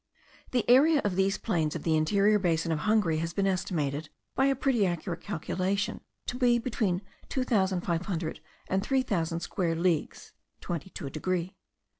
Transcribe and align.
The 0.49 0.67
area 0.67 0.99
of 1.03 1.15
these 1.15 1.37
plains 1.37 1.75
of 1.75 1.83
the 1.83 1.95
interior 1.95 2.39
basin 2.39 2.71
of 2.71 2.79
Hungary 2.89 3.17
has 3.19 3.33
been 3.35 3.45
estimated, 3.45 4.09
by 4.33 4.47
a 4.47 4.55
pretty 4.55 4.83
accurate 4.83 5.21
calculation, 5.21 6.01
to 6.25 6.37
be 6.39 6.57
between 6.57 7.03
two 7.29 7.43
thousand 7.43 7.81
five 7.81 8.07
hundred 8.07 8.39
and 8.67 8.81
three 8.81 9.03
thousand 9.03 9.41
square 9.41 9.75
leagues 9.75 10.33
(twenty 10.59 10.89
to 10.89 11.05
a 11.05 11.11
degree). 11.11 11.55